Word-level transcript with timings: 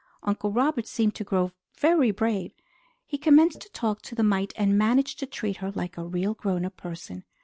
Uncle 0.23 0.51
Robert 0.51 0.87
seemed 0.87 1.13
to 1.13 1.23
grow 1.23 1.51
very 1.77 2.09
brave. 2.09 2.55
He 3.05 3.19
commenced 3.19 3.61
to 3.61 3.69
talk 3.69 4.01
to 4.01 4.15
the 4.15 4.23
mite 4.23 4.51
and 4.55 4.75
managed 4.75 5.19
to 5.19 5.27
treat 5.27 5.57
her 5.57 5.69
like 5.69 5.95
a 5.95 6.03
really 6.07 6.33
grown 6.33 6.65
up 6.65 6.75
person. 6.75 7.23